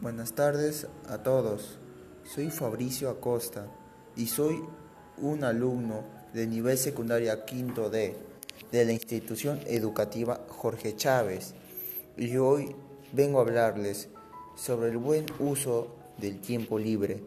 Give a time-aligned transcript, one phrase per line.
[0.00, 1.76] Buenas tardes a todos.
[2.22, 3.66] Soy Fabricio Acosta
[4.14, 4.62] y soy
[5.16, 8.14] un alumno de nivel secundaria quinto D
[8.70, 11.52] de la institución educativa Jorge Chávez
[12.16, 12.76] y hoy
[13.12, 14.08] vengo a hablarles
[14.54, 17.20] sobre el buen uso del tiempo libre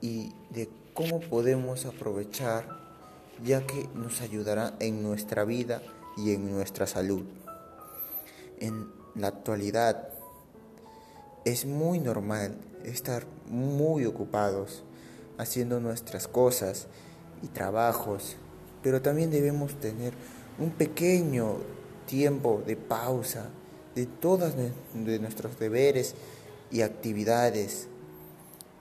[0.00, 2.78] y de cómo podemos aprovechar
[3.42, 5.82] ya que nos ayudará en nuestra vida
[6.16, 7.24] y en nuestra salud.
[8.60, 8.86] En
[9.16, 10.15] la actualidad
[11.46, 14.82] es muy normal estar muy ocupados
[15.38, 16.88] haciendo nuestras cosas
[17.40, 18.36] y trabajos,
[18.82, 20.12] pero también debemos tener
[20.58, 21.58] un pequeño
[22.06, 23.50] tiempo de pausa
[23.94, 26.16] de todos de nuestros deberes
[26.72, 27.86] y actividades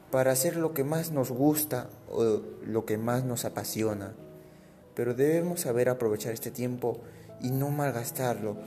[0.09, 4.15] para hacer lo que más nos gusta o lo que más nos apasiona.
[4.95, 6.99] Pero debemos saber aprovechar este tiempo
[7.41, 8.57] y no malgastarlo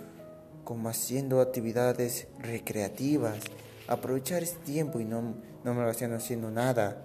[0.62, 3.40] como haciendo actividades recreativas
[3.88, 5.34] aprovechar este tiempo y no,
[5.64, 7.04] no me lo haciendo nada.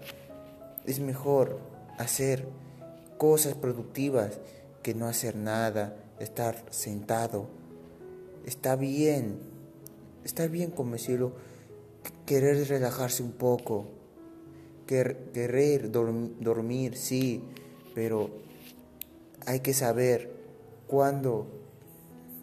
[0.85, 1.59] Es mejor
[1.97, 2.45] hacer
[3.17, 4.39] cosas productivas
[4.83, 7.47] que no hacer nada, estar sentado.
[8.45, 9.39] Está bien,
[10.25, 11.33] está bien como decirlo,
[12.25, 13.87] querer relajarse un poco,
[14.85, 17.41] querer dormir, sí,
[17.95, 18.29] pero
[19.45, 20.33] hay que saber
[20.87, 21.47] cuándo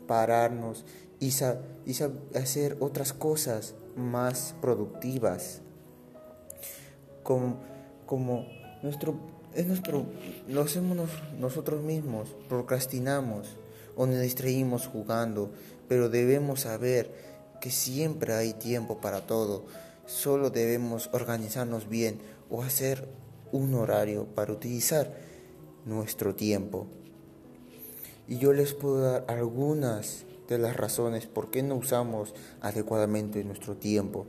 [0.06, 0.86] pararnos
[1.19, 1.30] y,
[1.84, 5.60] y hacer otras cosas más productivas.
[7.22, 7.58] Como,
[8.06, 8.47] como
[8.82, 9.14] nuestro,
[9.55, 10.06] es nuestro,
[10.48, 13.56] lo hacemos nosotros mismos, procrastinamos
[13.97, 15.50] o nos distraímos jugando,
[15.88, 17.14] pero debemos saber
[17.60, 19.64] que siempre hay tiempo para todo.
[20.06, 23.06] Solo debemos organizarnos bien o hacer
[23.52, 25.12] un horario para utilizar
[25.84, 26.86] nuestro tiempo.
[28.28, 33.76] Y yo les puedo dar algunas de las razones por qué no usamos adecuadamente nuestro
[33.76, 34.26] tiempo.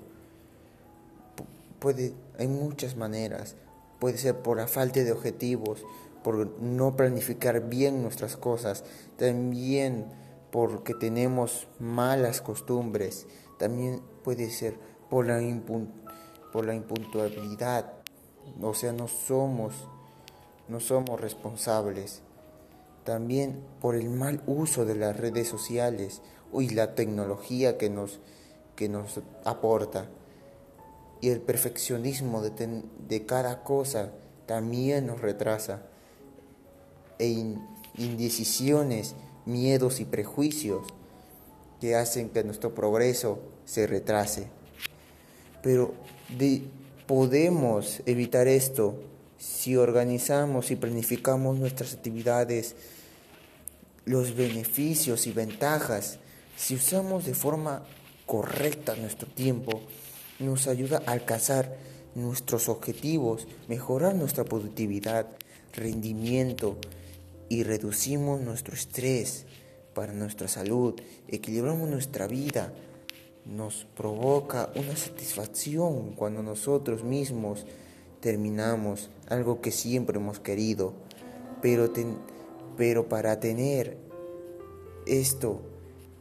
[1.79, 3.55] Puede, hay muchas maneras.
[3.99, 5.83] Puede ser por la falta de objetivos,
[6.23, 8.83] por no planificar bien nuestras cosas,
[9.17, 10.05] también
[10.51, 13.25] porque tenemos malas costumbres,
[13.57, 14.75] también puede ser
[15.09, 15.39] por la,
[16.51, 17.93] por la impuntualidad,
[18.61, 19.87] o sea, no somos,
[20.67, 22.21] no somos responsables
[23.03, 26.21] también por el mal uso de las redes sociales
[26.53, 28.19] y la tecnología que nos,
[28.75, 30.09] que nos aporta.
[31.21, 34.11] Y el perfeccionismo de, de cada cosa
[34.45, 35.83] también nos retrasa.
[37.19, 37.55] E
[37.97, 40.87] indecisiones, miedos y prejuicios
[41.79, 44.47] que hacen que nuestro progreso se retrase.
[45.61, 45.93] Pero
[47.07, 48.95] podemos evitar esto
[49.41, 52.75] si organizamos y planificamos nuestras actividades,
[54.05, 56.19] los beneficios y ventajas,
[56.55, 57.81] si usamos de forma
[58.27, 59.81] correcta nuestro tiempo,
[60.37, 61.75] nos ayuda a alcanzar
[62.13, 65.25] nuestros objetivos, mejorar nuestra productividad,
[65.73, 66.77] rendimiento
[67.49, 69.47] y reducimos nuestro estrés
[69.95, 72.71] para nuestra salud, equilibramos nuestra vida,
[73.45, 77.65] nos provoca una satisfacción cuando nosotros mismos
[78.21, 80.93] terminamos algo que siempre hemos querido,
[81.61, 81.91] pero,
[82.77, 83.97] pero para tener
[85.05, 85.61] esto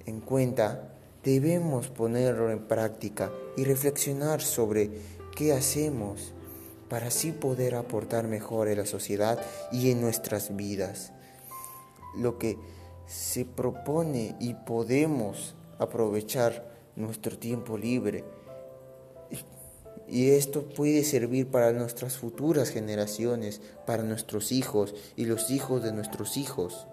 [0.06, 4.90] en cuenta, debemos ponerlo en práctica y reflexionar sobre
[5.36, 6.32] qué hacemos
[6.88, 9.38] para así poder aportar mejor en la sociedad
[9.70, 11.12] y en nuestras vidas.
[12.16, 12.58] Lo que
[13.06, 18.24] se propone y podemos aprovechar nuestro tiempo libre
[20.10, 25.92] y esto puede servir para nuestras futuras generaciones, para nuestros hijos y los hijos de
[25.92, 26.88] nuestros hijos.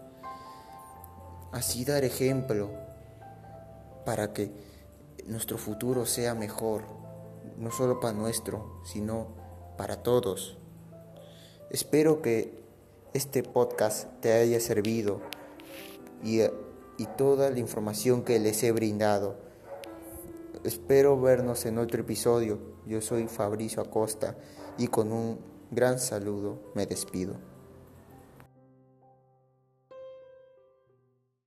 [1.51, 2.69] Así dar ejemplo
[4.05, 4.51] para que
[5.25, 6.83] nuestro futuro sea mejor,
[7.57, 9.29] no solo para nuestro, sino
[9.77, 10.57] para todos.
[11.71, 12.53] Espero que
[13.13, 15.21] este podcast te haya servido
[16.23, 19.46] y, y toda la información que les he brindado.
[20.67, 22.59] Espero vernos en otro episodio.
[22.85, 24.35] Yo soy Fabricio Acosta
[24.77, 25.39] y con un
[25.71, 27.35] gran saludo me despido.